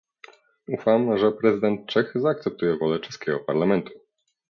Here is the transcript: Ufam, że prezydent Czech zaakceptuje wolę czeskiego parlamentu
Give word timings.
Ufam, 0.67 1.17
że 1.17 1.31
prezydent 1.31 1.87
Czech 1.89 2.11
zaakceptuje 2.15 2.77
wolę 2.77 2.99
czeskiego 2.99 3.39
parlamentu 3.39 3.91